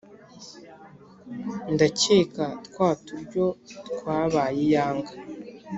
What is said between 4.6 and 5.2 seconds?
iyanga